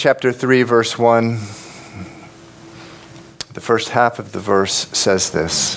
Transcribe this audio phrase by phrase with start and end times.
[0.00, 1.32] chapter 3, verse 1,
[3.52, 5.76] the first half of the verse says this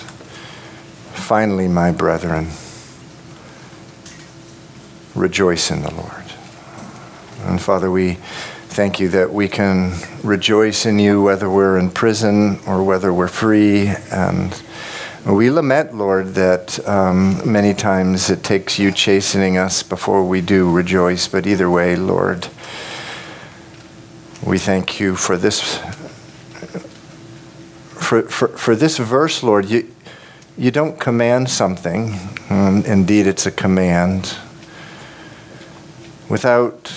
[1.12, 2.48] Finally, my brethren,
[5.14, 6.24] rejoice in the Lord.
[7.42, 8.14] And Father, we
[8.70, 9.92] thank you that we can
[10.24, 13.88] rejoice in you whether we're in prison or whether we're free.
[14.10, 14.58] And
[15.26, 20.72] we lament, Lord, that um, many times it takes you chastening us before we do
[20.72, 21.28] rejoice.
[21.28, 22.48] But either way, Lord,
[24.46, 25.80] we thank you for this
[28.04, 29.66] for, for, for this verse, Lord.
[29.70, 29.90] You,
[30.58, 32.14] you don't command something,
[32.50, 34.36] um, indeed, it's a command,
[36.30, 36.94] without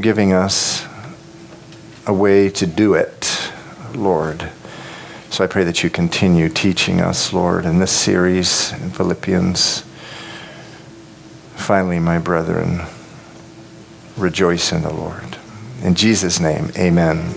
[0.00, 0.84] giving us
[2.06, 3.50] a way to do it,
[3.94, 4.50] Lord.
[5.30, 9.84] So I pray that you continue teaching us, Lord, in this series in Philippians.
[11.54, 12.80] Finally, my brethren,
[14.16, 15.37] rejoice in the Lord.
[15.82, 17.32] In Jesus' name, amen.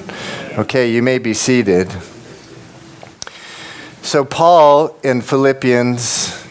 [0.57, 1.91] Okay, you may be seated.
[4.01, 6.43] So, Paul in Philippians,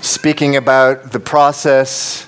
[0.00, 2.26] speaking about the process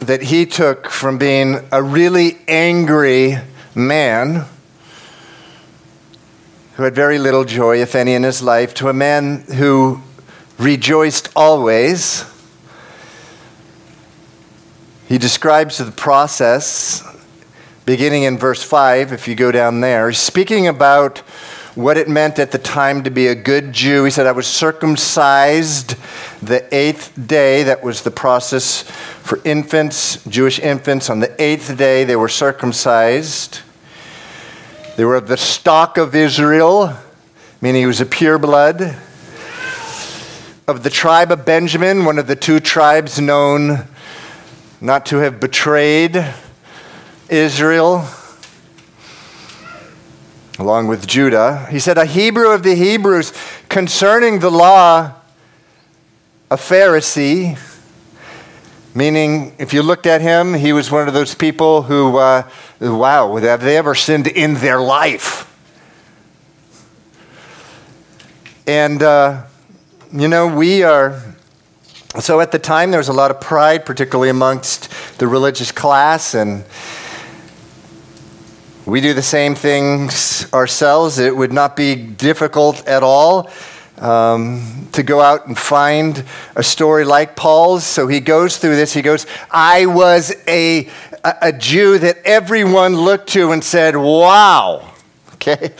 [0.00, 3.36] that he took from being a really angry
[3.76, 4.46] man
[6.74, 10.02] who had very little joy, if any, in his life, to a man who
[10.58, 12.24] rejoiced always.
[15.08, 17.05] He describes the process
[17.86, 21.22] beginning in verse 5, if you go down there, speaking about
[21.76, 24.04] what it meant at the time to be a good Jew.
[24.04, 25.94] He said, I was circumcised
[26.42, 27.62] the eighth day.
[27.62, 31.10] That was the process for infants, Jewish infants.
[31.10, 33.60] On the eighth day, they were circumcised.
[34.96, 36.96] They were of the stock of Israel,
[37.60, 38.96] meaning he was a pure blood.
[40.66, 43.86] Of the tribe of Benjamin, one of the two tribes known
[44.80, 46.34] not to have betrayed
[47.28, 48.06] Israel,
[50.58, 51.66] along with Judah.
[51.70, 53.32] He said, A Hebrew of the Hebrews
[53.68, 55.12] concerning the law,
[56.50, 57.58] a Pharisee,
[58.94, 62.48] meaning if you looked at him, he was one of those people who, uh,
[62.80, 65.52] wow, have they ever sinned in their life?
[68.68, 69.42] And, uh,
[70.12, 71.22] you know, we are.
[72.20, 76.34] So at the time, there was a lot of pride, particularly amongst the religious class,
[76.34, 76.64] and
[78.86, 81.18] we do the same things ourselves.
[81.18, 83.50] It would not be difficult at all
[83.98, 86.24] um, to go out and find
[86.54, 87.84] a story like Paul's.
[87.84, 88.92] So he goes through this.
[88.92, 90.88] He goes, I was a,
[91.24, 94.94] a Jew that everyone looked to and said, Wow.
[95.34, 95.72] Okay?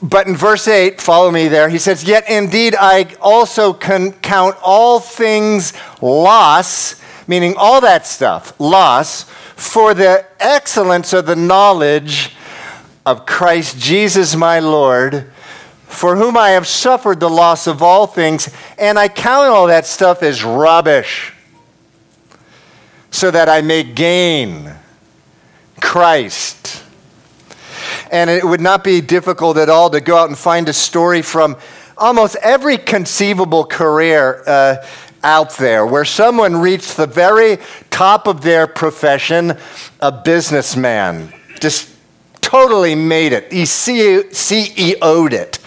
[0.00, 4.56] But in verse 8, follow me there, he says, Yet indeed I also can count
[4.62, 9.26] all things loss, meaning all that stuff, loss
[9.58, 12.30] for the excellence of the knowledge
[13.04, 15.32] of Christ Jesus my Lord,
[15.88, 18.48] for whom I have suffered the loss of all things,
[18.78, 21.32] and I count all that stuff as rubbish,
[23.10, 24.74] so that I may gain
[25.80, 26.84] Christ.
[28.12, 31.20] And it would not be difficult at all to go out and find a story
[31.20, 31.56] from
[31.96, 34.44] almost every conceivable career.
[34.46, 34.76] Uh,
[35.22, 37.58] out there where someone reached the very
[37.90, 39.56] top of their profession,
[40.00, 41.90] a businessman, just
[42.40, 43.52] totally made it.
[43.52, 45.58] He CEO'd it.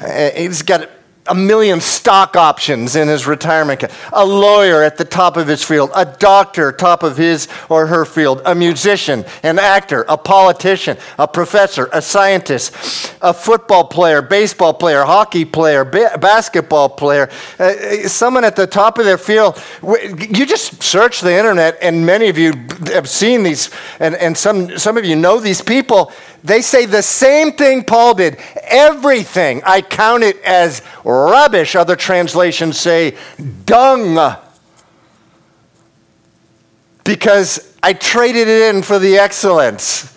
[0.00, 0.88] Uh, he's got
[1.30, 3.84] a million stock options in his retirement.
[4.12, 8.04] A lawyer at the top of his field, a doctor top of his or her
[8.04, 14.74] field, a musician, an actor, a politician, a professor, a scientist, a football player, baseball
[14.74, 19.62] player, hockey player, ba- basketball player, uh, uh someone at the top of their field.
[19.82, 22.52] You just search the internet, and many of you
[22.86, 23.70] have seen these,
[24.00, 26.12] and, and some, some of you know these people.
[26.42, 28.38] They say the same thing Paul did.
[28.62, 31.76] Everything I count it as rubbish.
[31.76, 33.16] Other translations say
[33.66, 34.36] dung.
[37.04, 40.16] Because I traded it in for the excellence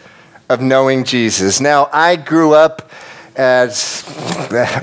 [0.50, 1.60] of knowing Jesus.
[1.60, 2.90] Now, I grew up
[3.36, 4.06] as,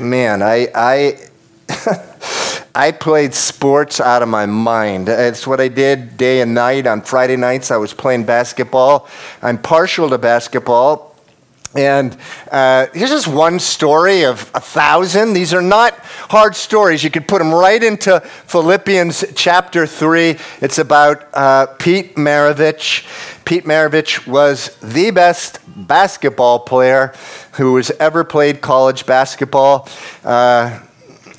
[0.01, 1.19] man, I, I,
[2.75, 5.09] I played sports out of my mind.
[5.09, 6.87] It's what I did day and night.
[6.87, 9.09] On Friday nights, I was playing basketball.
[9.43, 11.10] I'm partial to basketball
[11.75, 12.17] and
[12.51, 15.35] uh, here's just one story of a thousand.
[15.35, 15.95] These are not
[16.29, 17.05] hard stories.
[17.05, 20.37] You could put them right into Philippians chapter 3.
[20.61, 23.07] It's about uh, Pete Maravich.
[23.45, 27.15] Pete Maravich was the best basketball player
[27.53, 29.89] who has ever played college basketball.
[30.25, 30.81] Uh,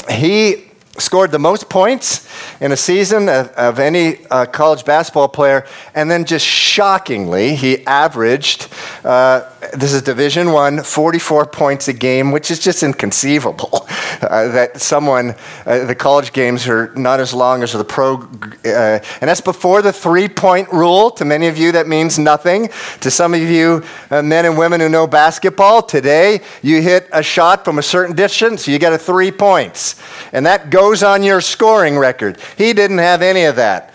[0.09, 2.27] he scored the most points
[2.61, 7.85] in a season of, of any uh, college basketball player, and then just shockingly, he
[7.85, 8.69] averaged.
[9.03, 13.87] Uh, this is Division One, 44 points a game, which is just inconceivable.
[14.21, 15.33] Uh, that someone,
[15.65, 19.81] uh, the college games are not as long as the pro, uh, and that's before
[19.81, 21.09] the three-point rule.
[21.11, 22.69] To many of you, that means nothing.
[22.99, 27.23] To some of you, uh, men and women who know basketball, today you hit a
[27.23, 29.99] shot from a certain distance, you get a three points,
[30.31, 32.37] and that goes on your scoring record.
[32.57, 33.91] He didn't have any of that.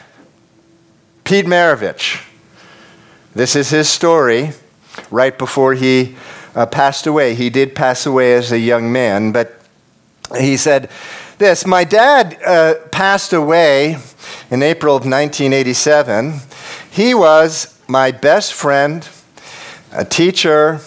[1.22, 2.20] Pete Maravich.
[3.32, 4.54] This is his story
[5.10, 6.16] right before he
[6.54, 7.34] uh, passed away.
[7.34, 9.60] He did pass away as a young man, but
[10.38, 10.90] he said
[11.38, 13.98] this My dad uh, passed away
[14.50, 16.40] in April of 1987.
[16.90, 19.08] He was my best friend,
[19.92, 20.80] a teacher,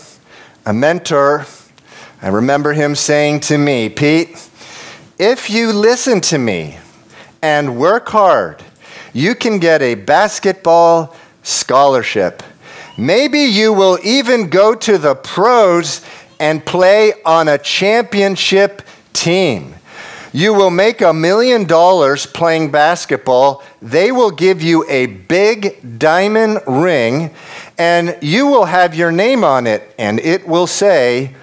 [0.65, 1.45] a mentor.
[2.21, 4.49] I remember him saying to me, Pete,
[5.17, 6.77] if you listen to me
[7.41, 8.63] and work hard,
[9.13, 12.43] you can get a basketball scholarship.
[12.99, 16.01] Maybe you will even go to the pros
[16.37, 18.81] and play on a championship
[19.13, 19.75] team.
[20.33, 23.63] You will make a million dollars playing basketball.
[23.81, 27.31] They will give you a big diamond ring,
[27.77, 31.33] and you will have your name on it, and it will say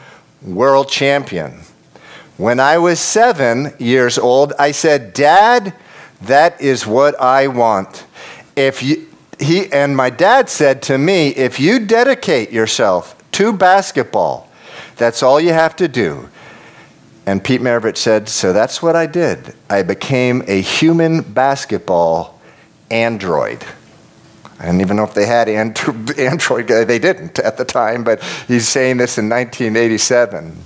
[0.43, 1.61] world champion.
[2.37, 5.73] When I was seven years old, I said, Dad,
[6.21, 8.05] that is what I want.
[8.55, 9.07] If you,
[9.39, 14.49] he and my dad said to me, if you dedicate yourself to basketball,
[14.97, 16.29] that's all you have to do.
[17.27, 19.55] And Pete Maravich said, so that's what I did.
[19.69, 22.41] I became a human basketball
[22.91, 23.65] android.
[24.59, 25.49] I don't even know if they had
[26.19, 26.71] Android.
[26.71, 30.57] Uh, they didn't at the time, but he's saying this in 1987.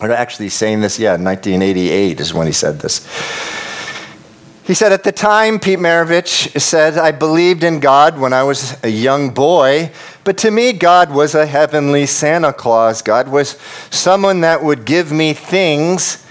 [0.00, 3.06] Or actually, saying this, yeah, 1988 is when he said this.
[4.64, 8.76] He said, At the time, Pete Maravich said, I believed in God when I was
[8.84, 9.90] a young boy,
[10.22, 13.02] but to me, God was a heavenly Santa Claus.
[13.02, 13.58] God was
[13.90, 16.24] someone that would give me things,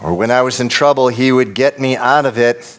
[0.00, 2.78] or when I was in trouble, he would get me out of it.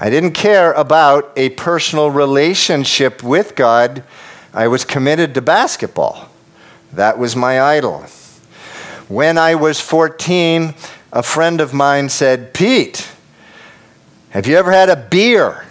[0.00, 4.02] I didn't care about a personal relationship with God.
[4.54, 6.30] I was committed to basketball.
[6.94, 8.06] That was my idol.
[9.08, 10.74] When I was 14,
[11.12, 13.11] a friend of mine said, Pete,
[14.32, 15.66] have you ever had a beer?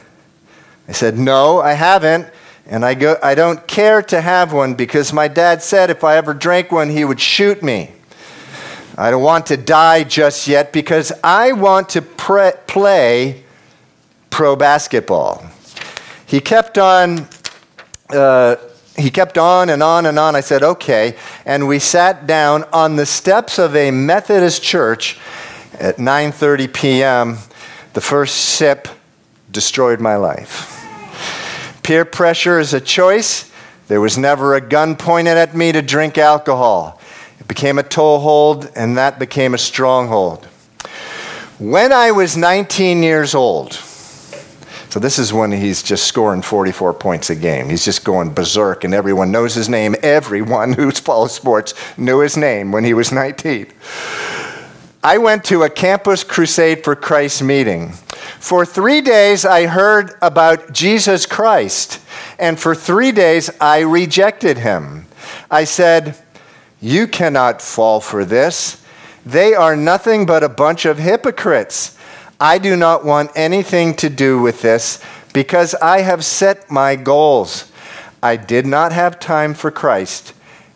[0.87, 2.27] I said, No, I haven't.
[2.67, 6.15] And I, go, I don't care to have one because my dad said if I
[6.15, 7.91] ever drank one, he would shoot me.
[8.99, 13.43] I don't want to die just yet because I want to pre- play
[14.29, 15.43] pro basketball.
[16.27, 17.27] He kept on.
[18.11, 18.57] Uh,
[18.95, 20.35] he kept on and on and on.
[20.35, 21.15] I said, okay.
[21.47, 25.17] And we sat down on the steps of a Methodist church
[25.79, 27.37] at 9:30 p.m.
[27.93, 28.88] The first sip
[29.51, 30.77] destroyed my life.
[31.83, 33.51] Peer pressure is a choice.
[33.88, 37.01] There was never a gun pointed at me to drink alcohol.
[37.39, 40.45] It became a toehold, and that became a stronghold.
[41.59, 43.73] When I was 19 years old,
[44.91, 47.69] so this is when he's just scoring 44 points a game.
[47.69, 49.95] He's just going berserk, and everyone knows his name.
[50.01, 53.67] Everyone who follows sports knew his name when he was 19.
[55.03, 57.94] I went to a Campus Crusade for Christ meeting.
[58.39, 62.00] For three days, I heard about Jesus Christ,
[62.38, 65.07] and for three days, I rejected him.
[65.50, 66.18] I said,
[66.80, 68.84] You cannot fall for this.
[69.25, 71.98] They are nothing but a bunch of hypocrites.
[72.39, 75.03] I do not want anything to do with this
[75.34, 77.72] because I have set my goals.
[78.22, 80.34] I did not have time for Christ,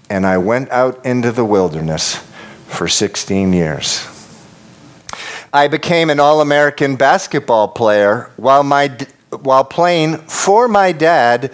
[0.10, 2.16] and I went out into the wilderness
[2.68, 4.15] for 16 years.
[5.56, 8.90] I became an All American basketball player while, my,
[9.30, 11.50] while playing for my dad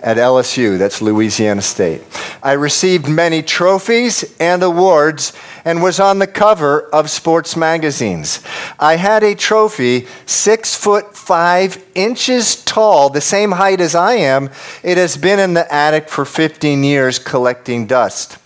[0.00, 2.02] at LSU, that's Louisiana State.
[2.44, 5.32] I received many trophies and awards
[5.64, 8.42] and was on the cover of sports magazines.
[8.78, 14.50] I had a trophy six foot five inches tall, the same height as I am.
[14.82, 18.38] It has been in the attic for 15 years collecting dust.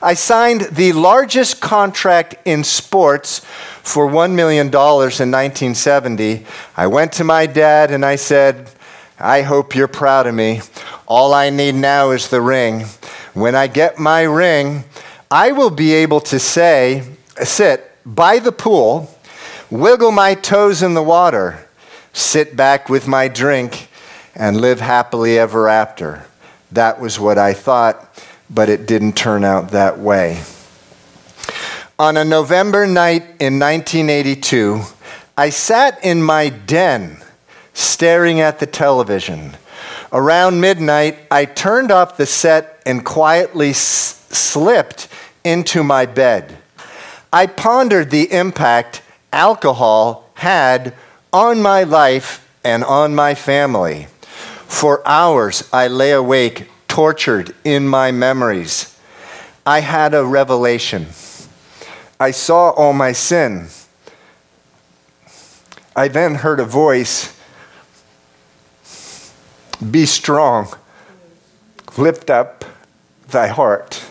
[0.00, 3.40] I signed the largest contract in sports
[3.82, 6.46] for $1 million in 1970.
[6.76, 8.70] I went to my dad and I said,
[9.18, 10.60] I hope you're proud of me.
[11.06, 12.84] All I need now is the ring.
[13.34, 14.84] When I get my ring,
[15.30, 17.02] I will be able to say,
[17.42, 19.14] sit by the pool,
[19.70, 21.68] wiggle my toes in the water,
[22.14, 23.88] sit back with my drink,
[24.34, 26.24] and live happily ever after.
[26.72, 30.42] That was what I thought, but it didn't turn out that way.
[31.98, 34.80] On a November night in 1982,
[35.36, 37.22] I sat in my den
[37.74, 39.56] staring at the television.
[40.10, 45.08] Around midnight, I turned off the set and quietly s- slipped
[45.44, 46.56] into my bed.
[47.30, 50.94] I pondered the impact alcohol had
[51.30, 54.06] on my life and on my family.
[54.66, 58.98] For hours, I lay awake, tortured in my memories.
[59.66, 61.08] I had a revelation.
[62.18, 63.68] I saw all my sin.
[65.94, 67.34] I then heard a voice
[69.90, 70.74] Be strong,
[71.96, 72.64] lift up
[73.28, 74.04] thy heart.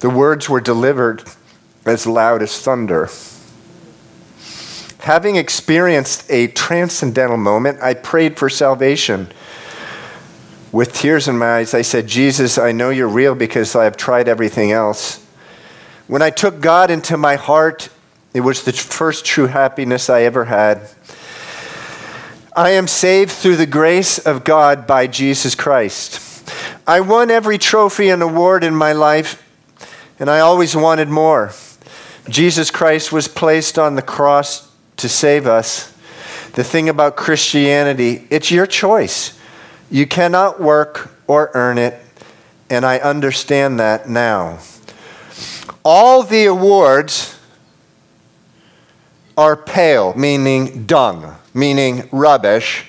[0.00, 1.24] The words were delivered
[1.84, 3.08] as loud as thunder.
[5.00, 9.28] Having experienced a transcendental moment, I prayed for salvation.
[10.72, 13.96] With tears in my eyes, I said, Jesus, I know you're real because I have
[13.96, 15.24] tried everything else.
[16.08, 17.88] When I took God into my heart,
[18.34, 20.90] it was the first true happiness I ever had.
[22.54, 26.25] I am saved through the grace of God by Jesus Christ.
[26.86, 29.42] I won every trophy and award in my life,
[30.20, 31.52] and I always wanted more.
[32.28, 35.92] Jesus Christ was placed on the cross to save us.
[36.52, 39.38] The thing about Christianity, it's your choice.
[39.90, 42.00] You cannot work or earn it,
[42.70, 44.60] and I understand that now.
[45.84, 47.38] All the awards
[49.36, 52.86] are pale, meaning dung, meaning rubbish,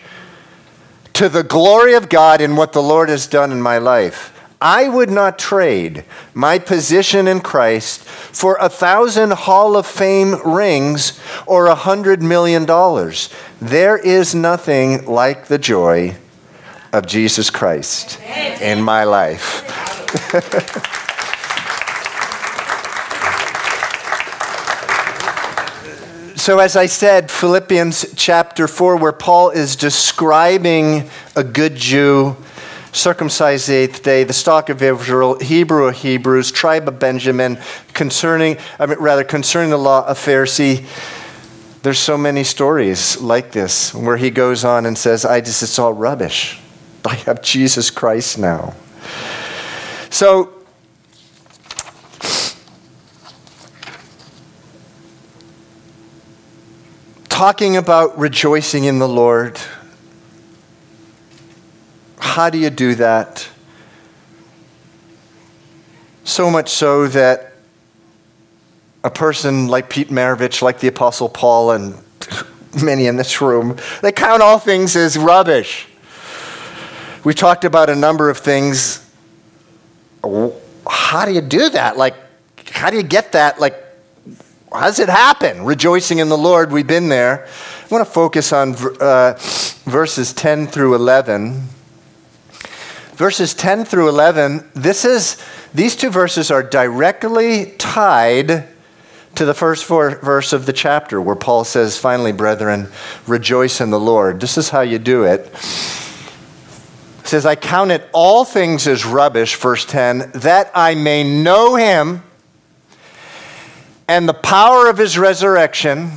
[1.18, 4.32] to the glory of God in what the Lord has done in my life.
[4.62, 6.06] I would not trade
[6.36, 12.66] my position in Christ for a thousand Hall of Fame rings or a hundred million
[12.66, 13.34] dollars.
[13.60, 16.18] There is nothing like the joy
[16.94, 18.22] of Jesus Christ
[18.62, 19.64] in my life.
[26.48, 32.38] so, as I said, Philippians chapter 4, where Paul is describing a good Jew,
[32.94, 37.60] circumcised the eighth day, the stock of Israel, Hebrew of Hebrews, tribe of Benjamin,
[37.92, 40.86] concerning, I mean, rather, concerning the law of Pharisee.
[41.84, 45.78] There's so many stories like this where he goes on and says, I just, it's
[45.78, 46.62] all rubbish.
[47.06, 48.74] I have Jesus Christ now.
[50.10, 50.57] So,
[57.38, 59.60] talking about rejoicing in the Lord,
[62.18, 63.48] how do you do that?
[66.24, 67.54] So much so that
[69.04, 71.96] a person like Pete Maravich, like the Apostle Paul, and
[72.84, 75.88] many in this room, they count all things as rubbish.
[77.24, 79.08] We talked about a number of things.
[80.24, 81.98] How do you do that?
[81.98, 82.16] Like,
[82.72, 83.60] how do you get that?
[83.60, 83.76] Like,
[84.72, 85.64] how does it happen?
[85.64, 87.46] Rejoicing in the Lord, we've been there.
[87.46, 89.34] I want to focus on uh,
[89.86, 91.64] verses 10 through 11.
[93.14, 95.42] Verses 10 through 11, this is,
[95.74, 98.68] these two verses are directly tied
[99.36, 102.90] to the first verse of the chapter where Paul says, Finally, brethren,
[103.26, 104.40] rejoice in the Lord.
[104.40, 105.52] This is how you do it
[107.28, 112.24] says, I count it all things as rubbish, verse 10, that I may know him
[114.08, 116.12] and the power of his resurrection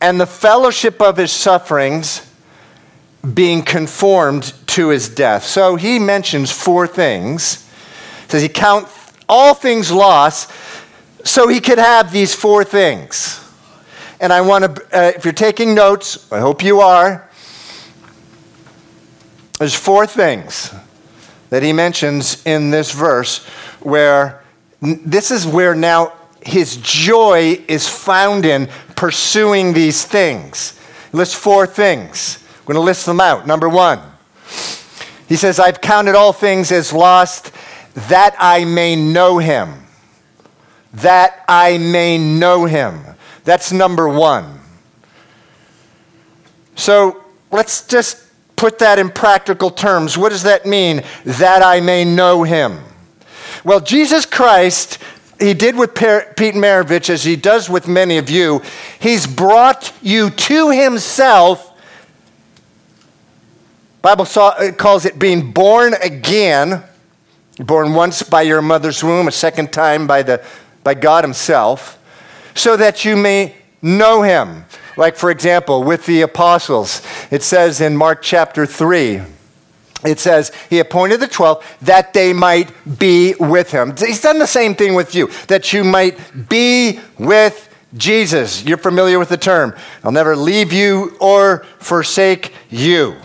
[0.00, 2.22] and the fellowship of his sufferings,
[3.34, 5.44] being conformed to his death.
[5.44, 7.66] So he mentions four things.
[8.24, 8.88] He says he count
[9.28, 10.52] all things lost
[11.24, 13.42] so he could have these four things.
[14.20, 17.28] And I want to, uh, if you're taking notes, I hope you are,
[19.58, 20.72] there's four things
[21.50, 23.44] that he mentions in this verse
[23.80, 24.42] where
[24.80, 26.12] this is where now
[26.46, 30.78] his joy is found in pursuing these things.
[31.12, 32.42] List four things.
[32.60, 33.46] I'm going to list them out.
[33.46, 34.00] Number one,
[35.28, 37.52] he says, I've counted all things as lost
[38.08, 39.86] that I may know him.
[40.94, 43.00] That I may know him.
[43.44, 44.60] That's number one.
[46.76, 48.22] So let's just
[48.54, 50.16] put that in practical terms.
[50.16, 51.02] What does that mean?
[51.24, 52.78] That I may know him.
[53.64, 54.98] Well, Jesus Christ,
[55.38, 58.62] he did with Pete Maravich as he does with many of you.
[58.98, 61.72] He's brought you to himself.
[64.02, 66.82] Bible uh, calls it being born again.
[67.58, 70.44] Born once by your mother's womb, a second time by, the,
[70.84, 71.98] by God himself,
[72.54, 74.66] so that you may know him.
[74.96, 79.22] Like, for example, with the apostles, it says in Mark chapter 3,
[80.04, 83.94] it says, He appointed the 12 that they might be with him.
[83.96, 89.18] He's done the same thing with you, that you might be with Jesus, you're familiar
[89.18, 89.74] with the term.
[90.04, 93.16] I'll never leave you or forsake you.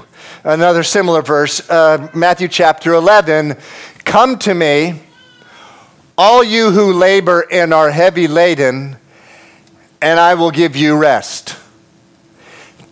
[0.44, 3.58] Another similar verse, uh, Matthew chapter 11
[4.06, 5.00] Come to me,
[6.18, 8.98] all you who labor and are heavy laden,
[10.02, 11.56] and I will give you rest.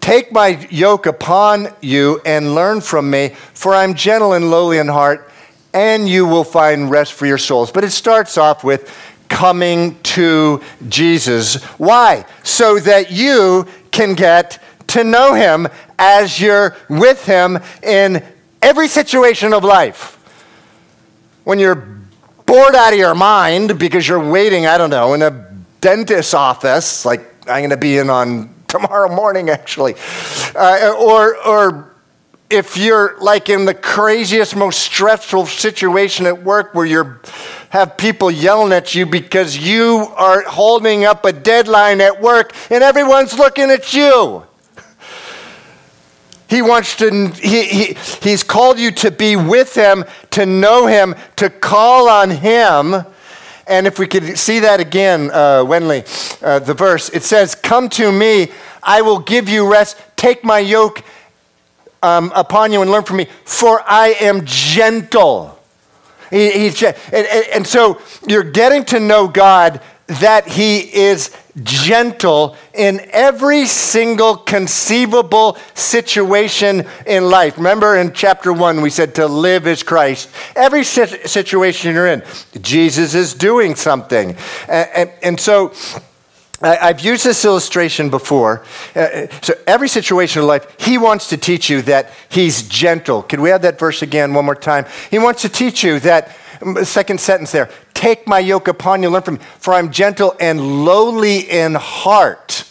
[0.10, 4.88] Take my yoke upon you and learn from me, for I'm gentle and lowly in
[4.88, 5.30] heart,
[5.72, 7.72] and you will find rest for your souls.
[7.72, 8.92] But it starts off with
[9.28, 11.64] coming to Jesus.
[11.78, 12.26] Why?
[12.42, 15.68] So that you can get to know him
[16.00, 18.26] as you're with him in
[18.64, 20.16] every situation of life.
[21.44, 22.00] When you're
[22.48, 27.06] bored out of your mind because you're waiting, I don't know, in a dentist's office,
[27.06, 29.96] like I'm going to be in on tomorrow morning, actually.
[30.56, 31.96] Uh, or, or
[32.50, 37.20] if you're like in the craziest, most stressful situation at work where you
[37.70, 42.84] have people yelling at you because you are holding up a deadline at work and
[42.84, 44.44] everyone's looking at you.
[46.50, 51.14] He wants to, he, he, he's called you to be with him, to know him,
[51.36, 53.06] to call on him.
[53.70, 56.04] And if we could see that again, uh, Wenley,
[56.44, 60.02] uh, the verse, it says, Come to me, I will give you rest.
[60.16, 61.04] Take my yoke
[62.02, 65.56] um, upon you and learn from me, for I am gentle.
[66.32, 71.32] He, and, and so you're getting to know God that He is
[71.64, 77.58] gentle in every single conceivable situation in life.
[77.58, 80.30] Remember in chapter one, we said to live is Christ.
[80.56, 82.24] Every situation you're in,
[82.62, 84.36] Jesus is doing something.
[84.68, 85.74] And, and, and so,
[86.62, 88.66] I've used this illustration before.
[88.94, 93.24] Uh, so, every situation in life, he wants to teach you that he's gentle.
[93.24, 94.86] Could we have that verse again one more time?
[95.10, 96.36] He wants to teach you that,
[96.84, 100.86] second sentence there, take my yoke upon you, learn from me, for I'm gentle and
[100.86, 102.66] lowly in heart.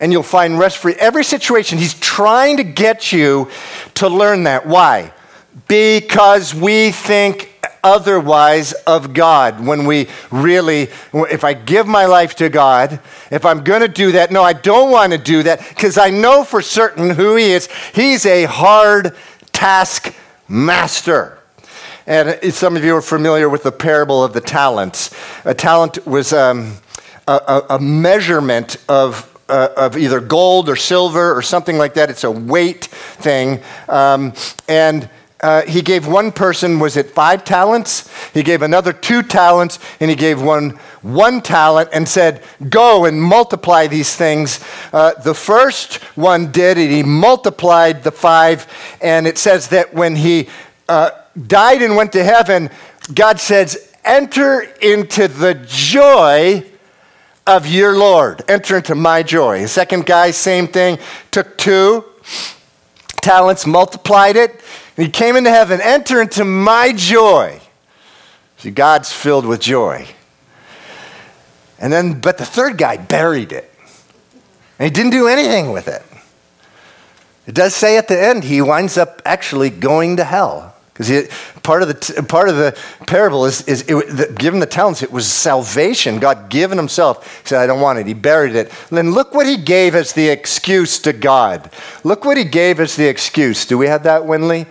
[0.00, 1.78] And you'll find rest for every situation.
[1.78, 3.50] He's trying to get you
[3.94, 4.66] to learn that.
[4.66, 5.12] Why?
[5.68, 7.50] Because we think
[7.82, 13.64] otherwise of God when we really, if I give my life to God, if I'm
[13.64, 16.62] going to do that, no, I don't want to do that because I know for
[16.62, 17.68] certain who He is.
[17.94, 19.16] He's a hard
[19.52, 20.14] task
[20.48, 21.39] master.
[22.10, 25.14] And some of you are familiar with the parable of the talents.
[25.44, 26.78] A talent was um,
[27.28, 32.10] a, a, measurement of uh, of either gold or silver or something like that.
[32.10, 33.62] It's a weight thing.
[33.88, 34.32] Um,
[34.68, 35.08] and
[35.40, 38.10] uh, he gave one person, was it five talents?
[38.34, 40.70] He gave another two talents, and he gave one
[41.02, 44.58] one talent and said, Go and multiply these things.
[44.92, 48.66] Uh, the first one did it, he multiplied the five,
[49.00, 50.48] and it says that when he
[50.88, 51.10] uh,
[51.46, 52.70] died and went to heaven,
[53.12, 56.64] God says, Enter into the joy
[57.46, 58.42] of your Lord.
[58.48, 59.60] Enter into my joy.
[59.60, 60.98] The second guy, same thing,
[61.30, 62.04] took two
[63.20, 64.62] talents, multiplied it
[65.00, 67.58] and he came into heaven, enter into my joy.
[68.58, 70.06] See, God's filled with joy.
[71.78, 73.72] And then, but the third guy buried it.
[74.78, 76.02] And he didn't do anything with it.
[77.46, 80.76] It does say at the end, he winds up actually going to hell.
[81.00, 81.28] Because
[81.62, 85.10] part, of the, part of the parable is, is it, the, given the talents, it
[85.10, 86.18] was salvation.
[86.18, 87.40] God given himself.
[87.40, 88.06] He said, I don't want it.
[88.06, 88.70] He buried it.
[88.90, 91.70] Then look what he gave as the excuse to God.
[92.04, 93.64] Look what he gave as the excuse.
[93.64, 94.66] Do we have that, Winley?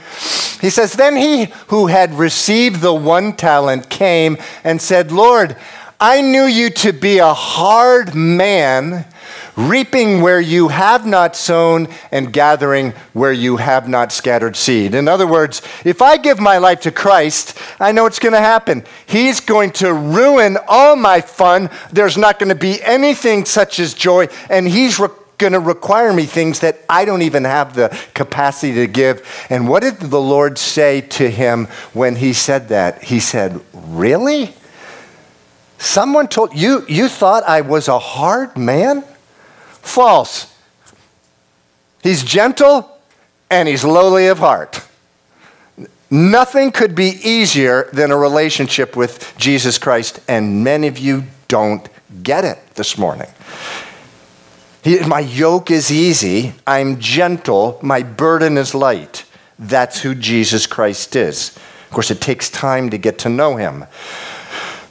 [0.62, 5.58] He says, Then he who had received the one talent came and said, Lord,
[6.00, 9.06] I knew you to be a hard man
[9.60, 14.96] reaping where you have not sown and gathering where you have not scattered seed.
[14.96, 18.40] In other words, if I give my life to Christ, I know what's going to
[18.40, 18.86] happen.
[19.06, 21.70] He's going to ruin all my fun.
[21.92, 26.14] There's not going to be anything such as joy, and He's re- going to require
[26.14, 29.28] me things that I don't even have the capacity to give.
[29.50, 33.04] And what did the Lord say to him when he said that?
[33.06, 34.54] He said, Really?
[35.80, 39.06] Someone told you, you thought I was a hard man?
[39.82, 40.54] False.
[42.02, 42.98] He's gentle
[43.50, 44.86] and he's lowly of heart.
[46.12, 51.88] Nothing could be easier than a relationship with Jesus Christ, and many of you don't
[52.24, 53.28] get it this morning.
[54.84, 59.26] He, my yoke is easy, I'm gentle, my burden is light.
[59.60, 61.56] That's who Jesus Christ is.
[61.86, 63.86] Of course, it takes time to get to know him.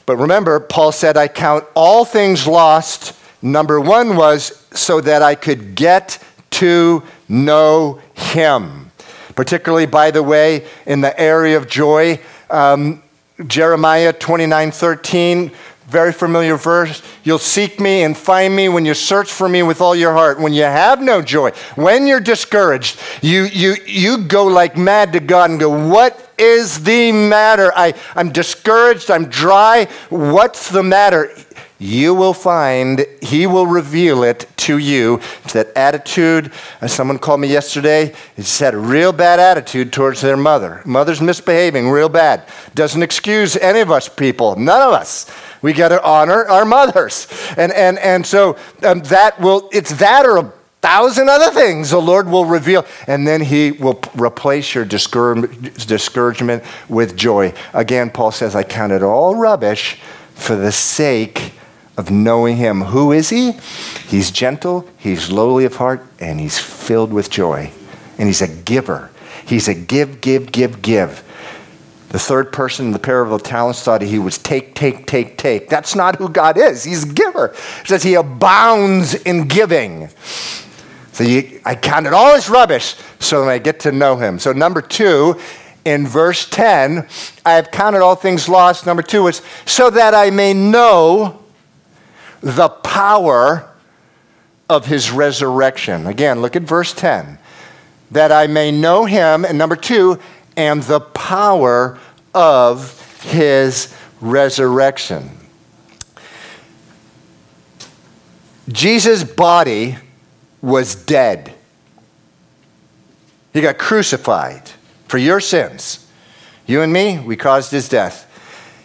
[0.05, 5.35] But remember, Paul said, I count all things lost Number one was so that I
[5.35, 6.21] could get
[6.51, 8.91] to know Him.
[9.35, 13.01] Particularly, by the way, in the area of joy, um,
[13.47, 15.51] Jeremiah 29 13,
[15.87, 17.01] very familiar verse.
[17.23, 20.39] You'll seek me and find me when you search for me with all your heart.
[20.39, 25.19] When you have no joy, when you're discouraged, you, you, you go like mad to
[25.19, 27.71] God and go, What is the matter?
[27.75, 29.09] I, I'm discouraged.
[29.09, 29.85] I'm dry.
[30.09, 31.31] What's the matter?
[31.79, 35.21] You will find, He will reveal it to you.
[35.45, 36.51] It's that attitude.
[36.81, 38.13] Uh, someone called me yesterday.
[38.35, 40.81] He said a real bad attitude towards their mother.
[40.85, 42.43] Mother's misbehaving real bad.
[42.75, 45.31] Doesn't excuse any of us people, none of us.
[45.61, 47.27] We got to honor our mothers.
[47.57, 52.01] And, and, and so um, that will, it's that or a thousand other things the
[52.01, 57.53] Lord will reveal, and then He will replace your discouragement with joy.
[57.73, 59.97] Again, Paul says, I count it all rubbish
[60.35, 61.53] for the sake
[61.99, 62.81] of knowing Him.
[62.81, 63.51] Who is He?
[64.07, 67.71] He's gentle, He's lowly of heart, and He's filled with joy.
[68.17, 69.11] And He's a giver.
[69.45, 71.23] He's a give, give, give, give.
[72.09, 75.37] The third person in the parable of the talents thought he was take, take, take,
[75.37, 75.69] take.
[75.69, 76.83] That's not who God is.
[76.83, 77.47] He's a giver.
[77.81, 80.09] It says he abounds in giving.
[81.11, 84.39] So you, I counted all this rubbish so that I get to know him.
[84.39, 85.39] So number two,
[85.85, 87.07] in verse 10,
[87.45, 88.87] I have counted all things lost.
[88.87, 91.39] Number two is so that I may know
[92.41, 93.69] the power
[94.69, 96.07] of his resurrection.
[96.07, 97.37] Again, look at verse 10.
[98.11, 100.19] That I may know him, and number two,
[100.55, 101.99] and the power
[102.33, 105.31] of his resurrection.
[108.71, 109.97] Jesus' body
[110.61, 111.53] was dead.
[113.53, 114.69] He got crucified
[115.07, 116.07] for your sins.
[116.67, 118.28] You and me, we caused his death.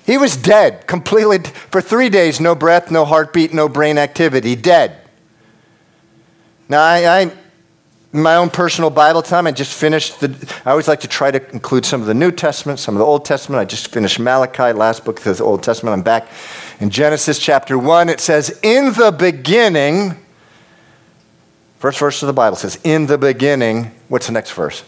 [0.04, 1.38] He was dead, completely,
[1.70, 4.98] for three days, no breath, no heartbeat, no brain activity, dead.
[6.68, 7.32] Now, I, I
[8.14, 11.50] my own personal Bible time, I just finished the, I always like to try to
[11.50, 13.60] include some of the New Testament, some of the Old Testament.
[13.60, 15.94] I just finished Malachi, last book of the Old Testament.
[15.94, 16.28] I'm back
[16.78, 18.08] in Genesis chapter 1.
[18.08, 20.14] It says, In the beginning,
[21.78, 24.84] first verse of the Bible says, In the beginning, what's the next verse?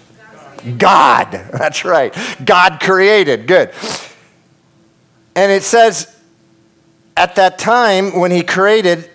[0.79, 0.79] God.
[0.79, 1.31] God.
[1.53, 2.17] That's right.
[2.45, 3.49] God created.
[3.49, 3.73] Good.
[5.37, 6.13] And it says,
[7.17, 9.11] at that time when he created,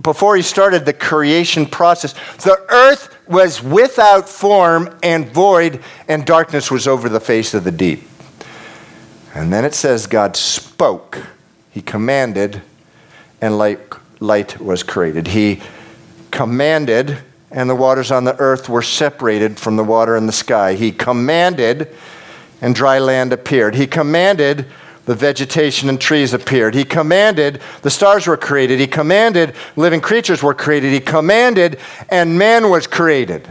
[0.00, 6.70] before he started the creation process, the earth was without form and void, and darkness
[6.70, 8.08] was over the face of the deep.
[9.34, 11.18] And then it says, God spoke,
[11.70, 12.62] he commanded,
[13.40, 13.80] and light,
[14.20, 15.28] light was created.
[15.28, 15.60] He
[16.30, 17.18] commanded,
[17.50, 20.74] and the waters on the earth were separated from the water in the sky.
[20.74, 21.88] He commanded,
[22.60, 23.74] and dry land appeared.
[23.74, 24.66] He commanded,
[25.04, 26.74] the vegetation and trees appeared.
[26.74, 28.78] He commanded, the stars were created.
[28.78, 30.92] He commanded, living creatures were created.
[30.92, 33.50] He commanded, and man was created.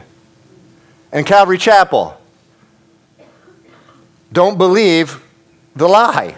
[1.11, 2.17] And Calvary Chapel,
[4.31, 5.21] don't believe
[5.75, 6.37] the lie.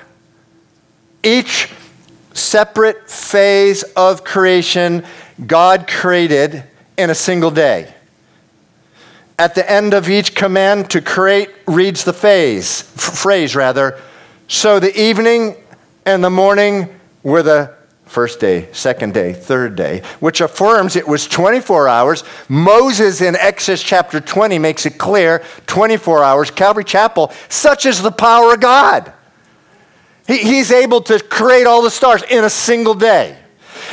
[1.21, 1.69] Each
[2.33, 5.05] separate phase of creation,
[5.45, 6.63] God created
[6.97, 7.93] in a single day.
[9.37, 13.99] At the end of each command to create reads the phase, f- phrase rather,
[14.47, 15.55] so the evening
[16.05, 16.89] and the morning
[17.23, 17.73] were the
[18.05, 22.23] first day, second day, third day, which affirms it was 24 hours.
[22.47, 26.51] Moses in Exodus chapter 20 makes it clear 24 hours.
[26.51, 29.11] Calvary Chapel, such is the power of God.
[30.27, 33.37] He, he's able to create all the stars in a single day.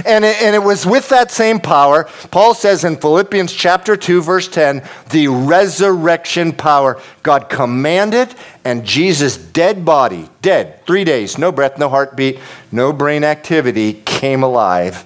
[0.05, 4.23] And it, and it was with that same power, Paul says in Philippians chapter 2,
[4.23, 7.01] verse 10, the resurrection power.
[7.23, 8.35] God commanded,
[8.65, 12.39] and Jesus' dead body, dead, three days, no breath, no heartbeat,
[12.73, 15.05] no brain activity, came alive.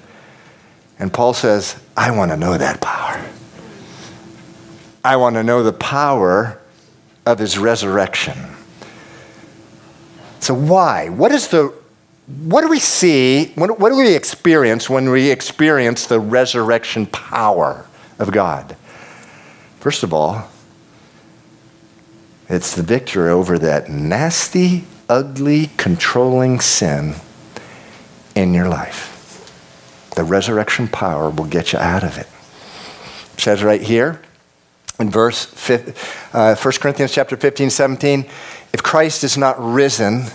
[0.98, 3.24] And Paul says, I want to know that power.
[5.04, 6.60] I want to know the power
[7.26, 8.38] of his resurrection.
[10.40, 11.08] So, why?
[11.08, 11.74] What is the
[12.26, 17.86] what do we see, what, what do we experience when we experience the resurrection power
[18.18, 18.76] of God?
[19.80, 20.48] First of all,
[22.48, 27.16] it's the victory over that nasty, ugly, controlling sin
[28.34, 30.10] in your life.
[30.16, 32.28] The resurrection power will get you out of it.
[33.34, 34.22] It says right here
[34.98, 38.20] in verse uh, 1 Corinthians chapter 15, 17,
[38.72, 40.26] if Christ is not risen,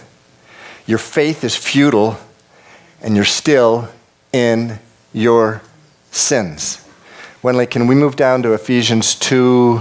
[0.90, 2.18] your faith is futile
[3.00, 3.88] and you're still
[4.34, 4.80] in
[5.14, 5.62] your
[6.10, 6.84] sins.
[7.44, 9.78] Wenley, can we move down to Ephesians 2?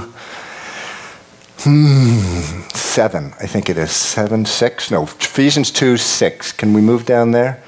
[1.61, 3.91] Hmm, 7, I think it is.
[3.91, 4.91] 7, 6?
[4.91, 6.53] No, Ephesians 2, 6.
[6.53, 7.63] Can we move down there?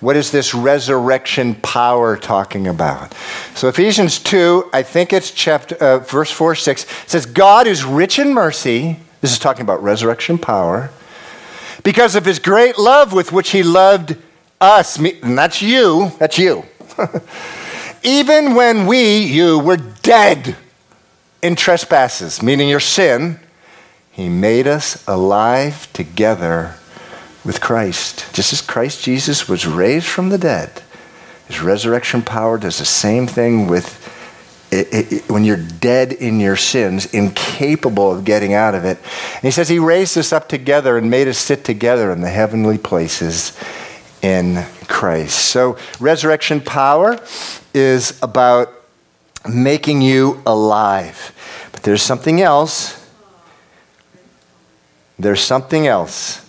[0.00, 3.12] What is this resurrection power talking about?
[3.54, 8.18] So Ephesians 2, I think it's chapter, uh, verse 4, 6, says, God is rich
[8.18, 8.98] in mercy.
[9.20, 10.90] This is talking about resurrection power
[11.82, 14.16] because of his great love with which he loved
[14.60, 16.64] us, and that's you, that's you.
[18.02, 20.56] Even when we, you, were dead
[21.42, 23.40] in trespasses, meaning your sin,
[24.10, 26.74] he made us alive together
[27.44, 28.32] with Christ.
[28.34, 30.82] Just as Christ Jesus was raised from the dead,
[31.46, 34.14] his resurrection power does the same thing with
[34.70, 38.98] it, it, when you're dead in your sins, incapable of getting out of it.
[39.34, 42.28] And he says he raised us up together and made us sit together in the
[42.28, 43.58] heavenly places
[44.22, 45.46] in Christ.
[45.46, 47.18] So, resurrection power
[47.72, 48.72] is about
[49.48, 51.34] making you alive.
[51.72, 52.94] But there's something else.
[55.18, 56.44] There's something else.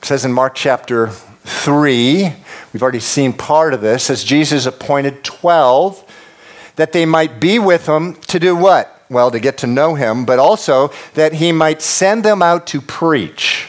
[0.00, 2.32] It says in Mark chapter 3,
[2.72, 6.04] we've already seen part of this, as Jesus appointed 12
[6.76, 9.04] that they might be with him to do what?
[9.10, 12.80] Well, to get to know him, but also that he might send them out to
[12.80, 13.68] preach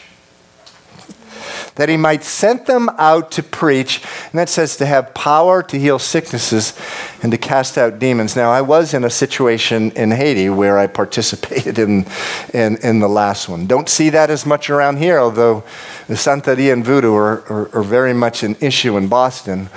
[1.76, 4.04] that he might send them out to preach.
[4.32, 6.78] And that says to have power to heal sicknesses
[7.22, 8.36] and to cast out demons.
[8.36, 12.06] Now, I was in a situation in Haiti where I participated in,
[12.54, 13.66] in, in the last one.
[13.66, 15.64] Don't see that as much around here, although
[16.08, 19.70] the Santeria and voodoo are, are, are very much an issue in Boston.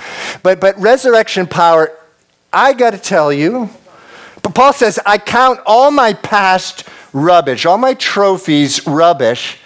[0.43, 1.91] But, but resurrection power,
[2.53, 3.69] I got to tell you,
[4.43, 9.57] but Paul says, I count all my past rubbish, all my trophies rubbish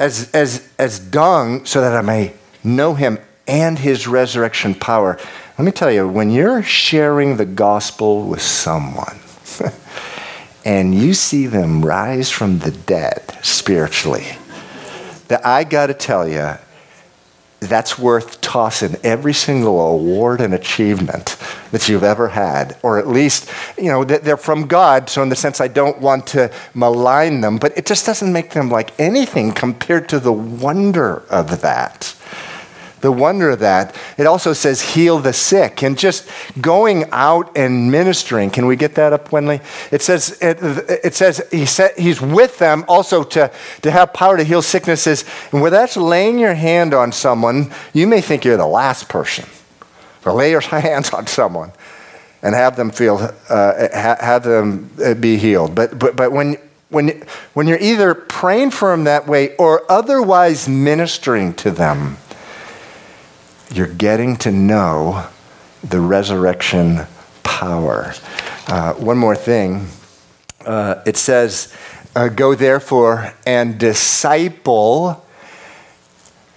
[0.00, 2.32] as, as, as dung so that I may
[2.64, 5.18] know him and his resurrection power.
[5.58, 9.20] Let me tell you, when you're sharing the gospel with someone
[10.64, 14.26] and you see them rise from the dead spiritually,
[15.28, 16.54] that I got to tell you,
[17.60, 21.36] that's worth tossing every single award and achievement
[21.72, 25.08] that you've ever had, or at least, you know, they're from God.
[25.10, 28.50] So, in the sense, I don't want to malign them, but it just doesn't make
[28.50, 32.14] them like anything compared to the wonder of that
[33.00, 33.94] the wonder of that.
[34.18, 36.28] It also says heal the sick and just
[36.60, 38.50] going out and ministering.
[38.50, 39.62] Can we get that up, Wenley?
[39.90, 40.58] It says, it,
[41.04, 43.50] it says he said, he's with them also to,
[43.82, 45.24] to have power to heal sicknesses.
[45.52, 49.46] And where that's laying your hand on someone, you may think you're the last person.
[50.24, 51.72] Or lay your hands on someone
[52.42, 55.74] and have them feel, uh, have them uh, be healed.
[55.74, 56.56] But, but, but when,
[56.88, 57.22] when,
[57.54, 62.16] when you're either praying for them that way or otherwise ministering to them,
[63.72, 65.26] you're getting to know
[65.82, 67.00] the resurrection
[67.42, 68.12] power.
[68.66, 69.86] Uh, one more thing
[70.64, 71.74] uh, it says,
[72.14, 75.24] uh, Go therefore and disciple.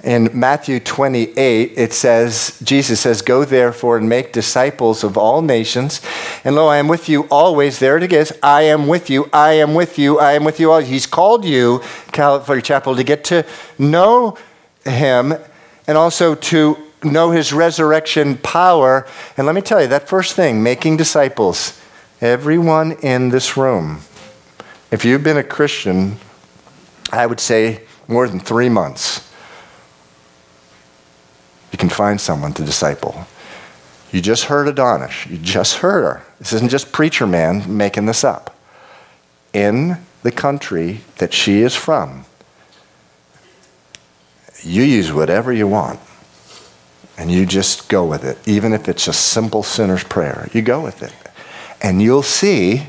[0.04, 6.02] In Matthew 28, it says, Jesus says, Go therefore and make disciples of all nations.
[6.44, 7.80] And lo, I am with you always.
[7.80, 8.34] There it is.
[8.44, 9.30] I am with you.
[9.32, 10.20] I am with you.
[10.20, 10.90] I am with you always.
[10.90, 13.46] He's called you, Calvary Chapel, to get to
[13.80, 14.38] know
[14.84, 15.36] him
[15.88, 19.08] and also to know his resurrection power.
[19.38, 21.80] And let me tell you, that first thing, making disciples,
[22.22, 24.02] everyone in this room,
[24.92, 26.18] if you've been a Christian,
[27.12, 29.30] I would say more than three months,
[31.72, 33.26] you can find someone to disciple.
[34.12, 35.26] You just heard Adonish.
[35.28, 36.24] You just heard her.
[36.38, 38.56] This isn't just preacher man making this up.
[39.54, 42.26] In the country that she is from,
[44.62, 46.00] you use whatever you want
[47.18, 50.50] and you just go with it, even if it's a simple sinner's prayer.
[50.54, 51.14] You go with it.
[51.82, 52.88] And you'll see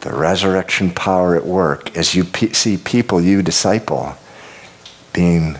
[0.00, 4.14] the resurrection power at work as you see people you disciple
[5.12, 5.58] being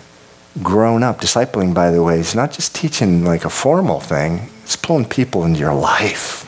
[0.62, 1.20] grown up.
[1.20, 5.44] Discipling, by the way, is not just teaching like a formal thing, it's pulling people
[5.44, 6.42] into your life.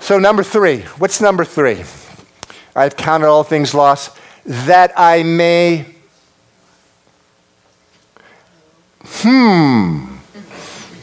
[0.00, 1.84] So, number three, what's number three?
[2.74, 5.86] I've counted all things lost that I may
[9.02, 10.16] Hmm.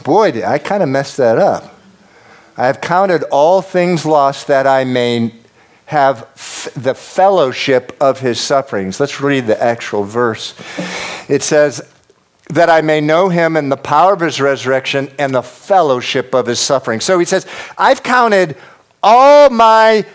[0.04, 1.74] Boy, did I kind of messed that up.
[2.56, 5.34] I have counted all things lost that I may
[5.86, 9.00] have f- the fellowship of his sufferings.
[9.00, 10.54] Let's read the actual verse.
[11.28, 11.82] It says,
[12.50, 16.46] that I may know him and the power of his resurrection and the fellowship of
[16.46, 17.00] his suffering.
[17.00, 18.56] So he says, I've counted
[19.02, 20.06] all my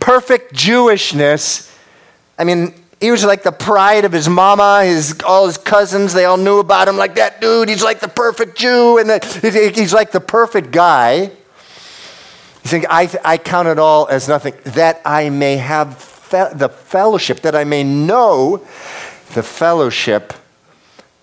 [0.00, 1.72] perfect Jewishness.
[2.38, 6.24] I mean, he was like the pride of his mama, his, all his cousins, they
[6.24, 7.68] all knew about him like that dude.
[7.68, 11.20] He's like the perfect Jew, and the, he's like the perfect guy.
[11.20, 11.30] You
[12.70, 17.40] think, I, I count it all as nothing, that I may have fe- the fellowship,
[17.40, 18.58] that I may know
[19.34, 20.32] the fellowship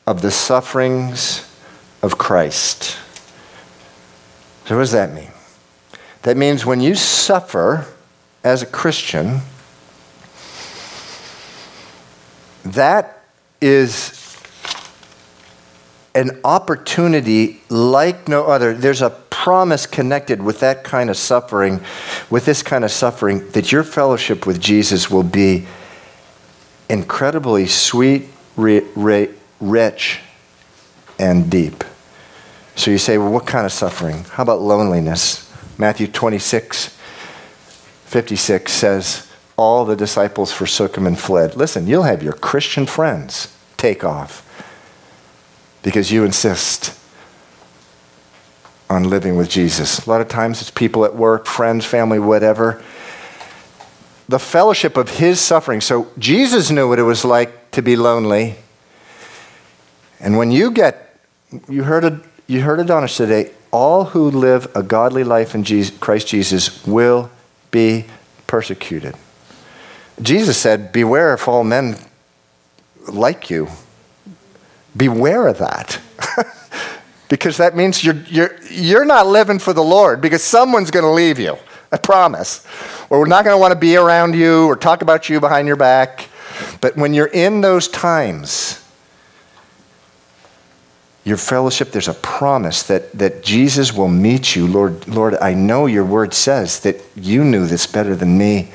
[0.05, 1.49] of the sufferings
[2.01, 2.97] of Christ.
[4.65, 5.31] So, what does that mean?
[6.21, 7.87] That means when you suffer
[8.43, 9.41] as a Christian,
[12.65, 13.23] that
[13.61, 14.37] is
[16.15, 18.73] an opportunity like no other.
[18.73, 21.81] There's a promise connected with that kind of suffering,
[22.29, 25.65] with this kind of suffering, that your fellowship with Jesus will be
[26.89, 30.19] incredibly sweet, rich,
[31.19, 31.83] and deep.
[32.75, 34.23] So you say, well, what kind of suffering?
[34.23, 35.51] How about loneliness?
[35.77, 36.95] Matthew 26,
[38.05, 39.27] 56 says,
[39.63, 41.55] All the disciples forsook him and fled.
[41.55, 43.47] Listen, you'll have your Christian friends
[43.77, 44.43] take off
[45.83, 46.99] because you insist
[48.89, 50.05] on living with Jesus.
[50.05, 52.83] A lot of times it's people at work, friends, family, whatever.
[54.27, 55.79] The fellowship of his suffering.
[55.79, 58.55] So Jesus knew what it was like to be lonely.
[60.19, 61.17] And when you get,
[61.69, 62.15] you heard it,
[62.47, 66.85] you heard it on today, all who live a godly life in Jesus, Christ Jesus
[66.85, 67.31] will
[67.71, 68.07] be
[68.45, 69.15] persecuted.
[70.21, 71.97] Jesus said, Beware if all men
[73.07, 73.67] like you.
[74.95, 75.99] Beware of that.
[77.29, 81.11] because that means you're, you're, you're not living for the Lord because someone's going to
[81.11, 81.57] leave you.
[81.91, 82.65] I promise.
[83.09, 85.67] Or we're not going to want to be around you or talk about you behind
[85.67, 86.29] your back.
[86.81, 88.83] But when you're in those times,
[91.23, 94.67] your fellowship, there's a promise that, that Jesus will meet you.
[94.67, 98.71] Lord, Lord, I know your word says that you knew this better than me.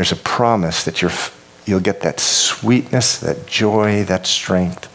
[0.00, 1.12] There's a promise that you're,
[1.66, 4.88] you'll get that sweetness, that joy, that strength.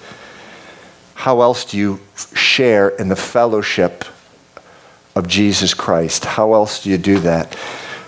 [1.13, 1.99] How else do you
[2.33, 4.03] share in the fellowship
[5.15, 6.25] of Jesus Christ?
[6.25, 7.53] How else do you do that?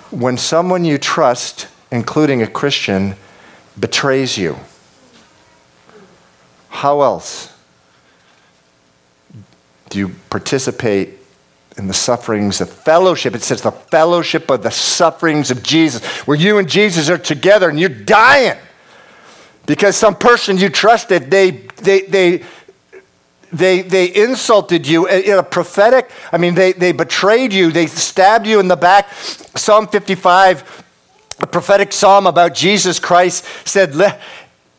[0.10, 3.14] When someone you trust, including a Christian,
[3.80, 4.58] betrays you,
[6.70, 7.54] how else?
[9.92, 11.20] Do you participate
[11.78, 13.36] in the sufferings of fellowship?
[13.36, 17.70] It says the fellowship of the sufferings of Jesus, where you and Jesus are together
[17.70, 18.58] and you're dying
[19.66, 22.44] because some person you trusted, they, they, they,
[23.52, 28.48] they, they insulted you in a prophetic, I mean, they, they betrayed you, they stabbed
[28.48, 29.12] you in the back.
[29.14, 30.84] Psalm 55,
[31.42, 33.94] a prophetic psalm about Jesus Christ, said,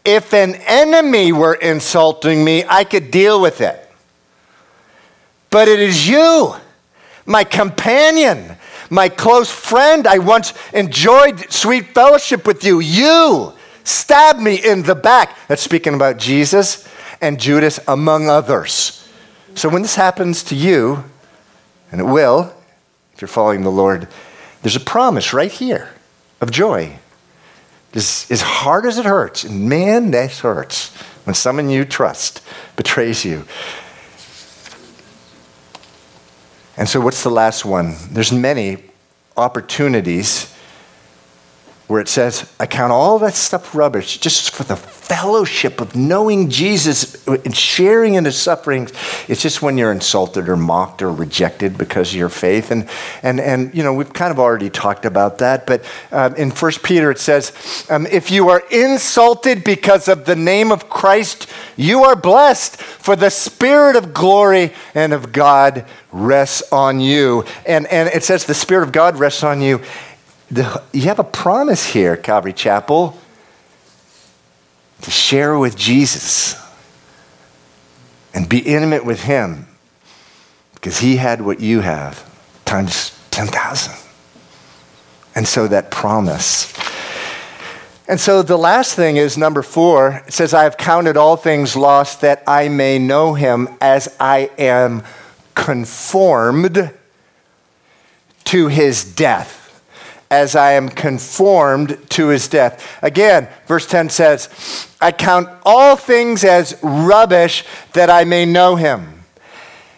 [0.04, 3.84] If an enemy were insulting me, I could deal with it
[5.50, 6.54] but it is you,
[7.28, 8.56] my companion,
[8.90, 10.06] my close friend.
[10.06, 12.80] I once enjoyed sweet fellowship with you.
[12.80, 13.52] You
[13.84, 15.36] stabbed me in the back.
[15.46, 16.88] That's speaking about Jesus
[17.20, 19.08] and Judas, among others.
[19.54, 21.04] So when this happens to you,
[21.92, 22.54] and it will,
[23.14, 24.08] if you're following the Lord,
[24.62, 25.90] there's a promise right here
[26.40, 26.98] of joy.
[27.94, 32.42] As, as hard as it hurts, and man, that hurts when someone you trust
[32.76, 33.46] betrays you.
[36.78, 37.96] And so, what's the last one?
[38.12, 38.78] There's many
[39.36, 40.54] opportunities
[41.88, 46.50] where it says, I count all that stuff rubbish just for the fellowship of knowing
[46.50, 48.92] Jesus and sharing in his sufferings.
[49.26, 52.70] It's just when you're insulted or mocked or rejected because of your faith.
[52.70, 52.86] And,
[53.22, 55.66] and, and you know, we've kind of already talked about that.
[55.66, 60.36] But um, in 1 Peter, it says, um, If you are insulted because of the
[60.36, 66.70] name of Christ, you are blessed, for the Spirit of glory and of God rests
[66.70, 67.46] on you.
[67.64, 69.80] And, and it says, The Spirit of God rests on you
[70.50, 73.18] the, you have a promise here, Calvary Chapel,
[75.02, 76.56] to share with Jesus
[78.32, 79.66] and be intimate with Him
[80.74, 82.24] because He had what you have
[82.64, 83.94] times 10,000.
[85.34, 86.72] And so that promise.
[88.08, 90.24] And so the last thing is number four.
[90.26, 94.50] It says, I have counted all things lost that I may know him as I
[94.58, 95.02] am
[95.54, 96.92] conformed
[98.44, 99.57] to his death
[100.30, 102.98] as I am conformed to his death.
[103.02, 107.64] Again, verse 10 says, I count all things as rubbish
[107.94, 109.24] that I may know him.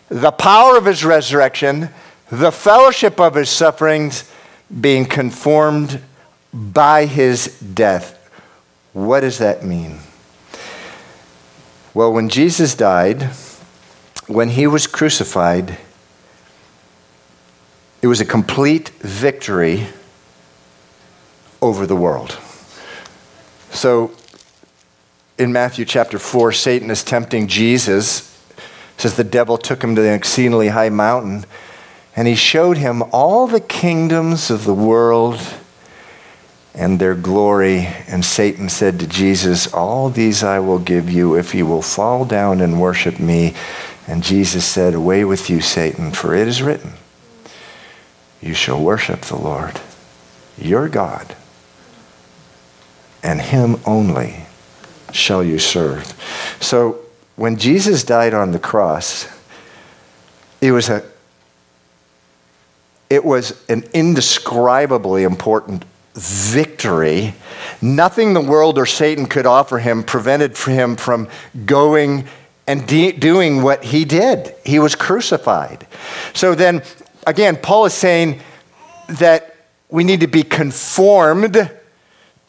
[0.08, 1.90] The power of his resurrection,
[2.30, 4.30] the fellowship of his sufferings,
[4.80, 6.00] being conformed
[6.52, 8.16] by his death.
[8.92, 9.98] What does that mean?
[11.92, 13.30] Well, when Jesus died,
[14.26, 15.78] when he was crucified,
[18.00, 19.88] it was a complete victory
[21.62, 22.38] over the world.
[23.70, 24.12] So
[25.38, 28.28] in Matthew chapter 4, Satan is tempting Jesus.
[28.58, 31.44] It says the devil took him to an exceedingly high mountain
[32.16, 35.40] and he showed him all the kingdoms of the world
[36.74, 37.88] and their glory.
[38.08, 42.24] And Satan said to Jesus, All these I will give you if you will fall
[42.24, 43.54] down and worship me.
[44.06, 46.94] And Jesus said, Away with you, Satan, for it is written,
[48.40, 49.80] You shall worship the Lord,
[50.58, 51.36] your God,
[53.22, 54.46] and Him only
[55.12, 56.14] shall you serve.
[56.60, 57.00] So
[57.36, 59.28] when Jesus died on the cross,
[60.60, 61.02] it was a
[63.08, 67.34] it was an indescribably important victory.
[67.82, 71.28] Nothing the world or Satan could offer him prevented him from
[71.66, 72.26] going
[72.68, 74.54] and de- doing what he did.
[74.64, 75.88] He was crucified.
[76.34, 76.82] So then,
[77.26, 78.40] again, Paul is saying
[79.08, 79.56] that
[79.88, 81.68] we need to be conformed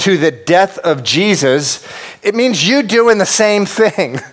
[0.02, 1.88] to the death of Jesus.
[2.24, 4.20] It means you doing the same thing.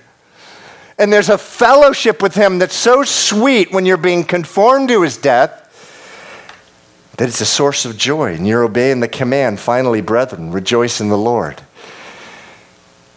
[1.00, 5.16] And there's a fellowship with him that's so sweet when you're being conformed to his
[5.16, 5.64] death
[7.16, 8.34] that it's a source of joy.
[8.34, 11.62] And you're obeying the command, finally, brethren, rejoice in the Lord.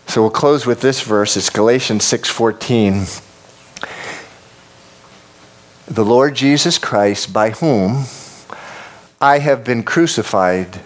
[0.06, 1.36] So we'll close with this verse.
[1.36, 3.08] It's Galatians 6:14.
[5.88, 8.06] The Lord Jesus Christ, by whom
[9.20, 10.82] I have been crucified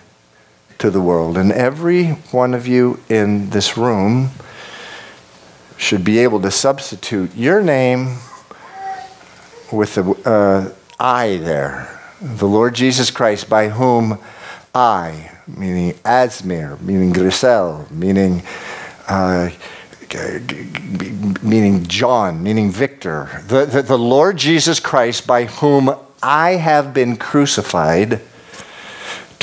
[0.85, 1.35] to the world.
[1.35, 4.29] And every one of you in this room
[5.77, 8.17] should be able to substitute your name
[9.71, 14.19] with the uh, I there the Lord Jesus Christ, by whom
[14.75, 18.43] I, meaning Asmir, meaning Grisel, meaning
[19.07, 19.49] uh,
[21.41, 27.17] meaning John, meaning Victor, the, the, the Lord Jesus Christ, by whom I have been
[27.17, 28.21] crucified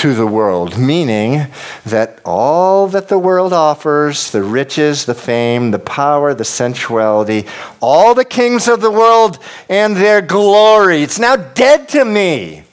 [0.02, 1.46] to the world, meaning
[1.86, 7.46] that all that the world offers the riches, the fame, the power, the sensuality,
[7.80, 9.38] all the kings of the world
[9.68, 12.64] and their glory it's now dead to me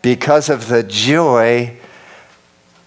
[0.00, 1.76] because of the joy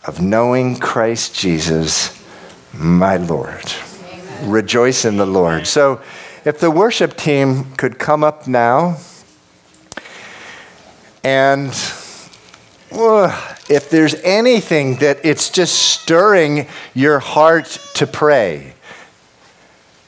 [0.06, 2.26] of knowing Christ Jesus,
[2.74, 3.72] my Lord.
[4.12, 4.50] Amen.
[4.50, 5.68] Rejoice in the Lord.
[5.68, 6.02] So,
[6.44, 8.98] if the worship team could come up now
[11.24, 11.72] and
[13.70, 17.66] if there's anything that it's just stirring your heart
[17.96, 18.74] to pray,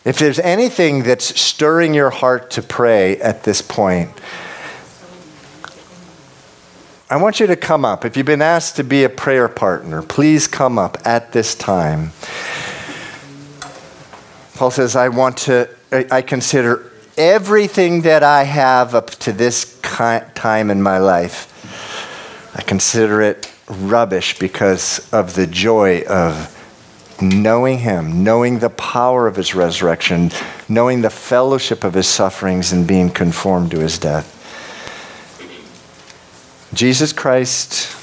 [0.04, 4.12] if there's anything that's stirring your heart to pray at this point,
[7.10, 8.06] I want you to come up.
[8.06, 12.12] If you've been asked to be a prayer partner, please come up at this time.
[14.56, 20.70] Paul says, I want to, I consider everything that I have up to this time
[20.70, 21.52] in my life
[22.56, 26.52] I consider it rubbish because of the joy of
[27.22, 30.32] knowing Him, knowing the power of His resurrection,
[30.70, 34.32] knowing the fellowship of His sufferings, and being conformed to His death.
[36.74, 37.94] Jesus Christ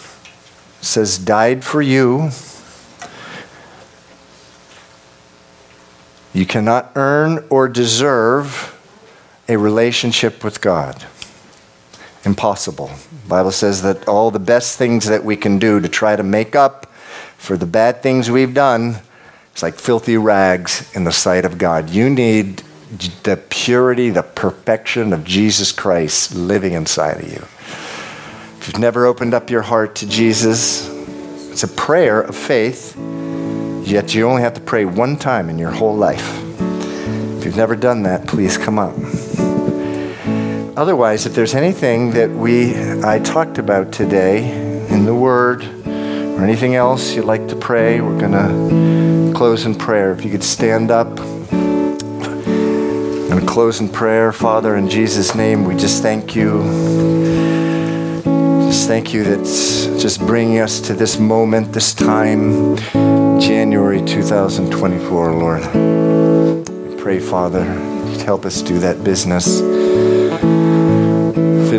[0.83, 2.31] says, died for you.
[6.35, 8.79] You cannot earn or deserve
[9.49, 11.07] a relationship with God.
[12.25, 12.91] Impossible.
[13.23, 16.23] The Bible says that all the best things that we can do to try to
[16.23, 16.87] make up
[17.37, 18.97] for the bad things we've done
[19.55, 21.91] is like filthy rags in the sight of God.
[21.91, 22.63] You need
[23.23, 27.45] the purity, the perfection of Jesus Christ living inside of you.
[28.59, 30.89] If you've never opened up your heart to Jesus,
[31.51, 32.97] it's a prayer of faith,
[33.85, 36.41] yet you only have to pray one time in your whole life.
[37.39, 38.95] If you've never done that, please come up.
[40.75, 46.75] Otherwise, if there's anything that we I talked about today in the Word or anything
[46.77, 50.13] else you'd like to pray, we're going to close in prayer.
[50.13, 51.15] If you could stand up.
[53.33, 54.33] To close in prayer.
[54.33, 56.63] Father, in Jesus' name, we just thank you.
[58.65, 62.77] Just thank you that's just bringing us to this moment, this time,
[63.39, 65.63] January 2024, Lord.
[65.65, 67.65] I pray, Father,
[68.25, 69.82] help us do that business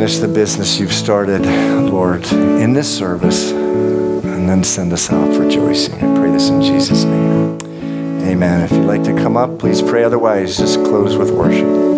[0.04, 1.46] finish the business you've started,
[1.90, 5.94] Lord, in this service, and then send us out rejoicing.
[5.94, 7.58] I pray this in Jesus' name.
[8.28, 8.64] Amen.
[8.64, 10.04] If you'd like to come up, please pray.
[10.04, 11.93] Otherwise, just close with worship.